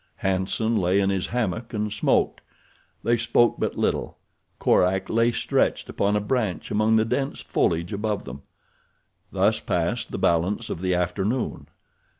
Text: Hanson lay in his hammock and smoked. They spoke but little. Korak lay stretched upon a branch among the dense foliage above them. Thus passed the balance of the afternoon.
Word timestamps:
Hanson 0.15 0.77
lay 0.77 0.99
in 0.99 1.11
his 1.11 1.27
hammock 1.27 1.75
and 1.75 1.93
smoked. 1.93 2.41
They 3.03 3.17
spoke 3.17 3.59
but 3.59 3.77
little. 3.77 4.17
Korak 4.57 5.11
lay 5.11 5.31
stretched 5.31 5.89
upon 5.89 6.15
a 6.15 6.19
branch 6.19 6.71
among 6.71 6.95
the 6.95 7.05
dense 7.05 7.41
foliage 7.41 7.93
above 7.93 8.25
them. 8.25 8.41
Thus 9.31 9.59
passed 9.59 10.09
the 10.09 10.17
balance 10.17 10.71
of 10.71 10.81
the 10.81 10.95
afternoon. 10.95 11.67